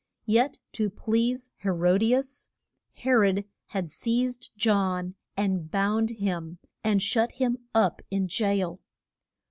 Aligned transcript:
Yet 0.25 0.57
to 0.71 0.89
please 0.89 1.51
He 1.61 1.69
ro 1.69 1.95
di 1.99 2.15
as 2.15 2.49
He 2.91 3.11
rod 3.11 3.45
had 3.67 3.91
seized 3.91 4.49
John, 4.57 5.13
and 5.37 5.69
bound 5.69 6.09
him, 6.09 6.57
and 6.83 7.03
shut 7.03 7.33
him 7.33 7.59
up 7.75 8.01
in 8.09 8.27
jail. 8.27 8.79